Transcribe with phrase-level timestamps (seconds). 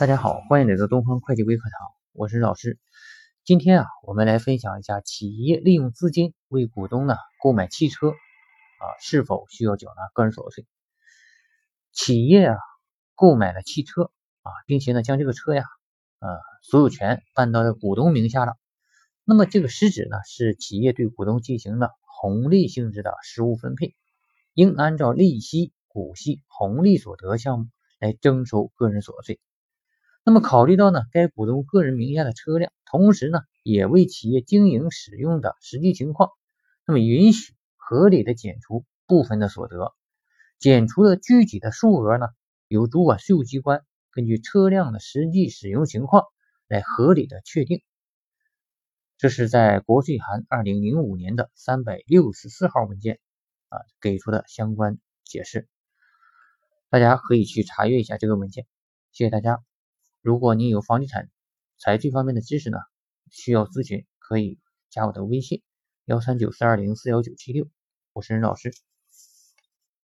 [0.00, 2.78] 大家好，欢迎来到东方会计微课堂，我是老师。
[3.44, 10.66] 今天啊，我们来分享一下企业利用资金为股东呢购买汽车啊，是否需要缴纳个人所得税？
[11.92, 12.56] 企业啊
[13.14, 14.04] 购买了汽车
[14.40, 15.64] 啊，并且呢将这个车呀
[16.18, 16.28] 啊
[16.62, 18.54] 所有权办到了股东名下了，
[19.24, 23.94] 那么这个实质呢是企业对股东进行了红利性质的实物分配，
[24.54, 27.66] 应按照利息、股息、红利所得项目
[27.98, 29.38] 来征收个人所得税。
[30.22, 36.30] 那么考虑到呢，该股东个人名下的车辆，同时呢，也为企业经营使用的实际情况，
[36.86, 39.94] 那么允许合理的减除部分的所得，
[40.58, 42.26] 减除的具体的数额呢，
[42.68, 46.24] 由主管税务机关根据车辆的实际使用情况
[46.68, 47.82] 来合理的确定。
[49.16, 53.18] 这是在国税函二零零五年的三百六十四号文件
[53.68, 55.66] 啊给出的相关解释，
[56.88, 58.66] 大家可以去查阅一下这个文件。
[59.12, 59.69] 谢谢大家。
[60.22, 61.30] 如果你有房地产
[61.78, 62.76] 财税方面的知识呢，
[63.30, 64.58] 需要咨询，可以
[64.90, 65.62] 加我的微信
[66.04, 67.66] 幺三九四二零四幺九七六，
[68.12, 68.70] 我是任老师。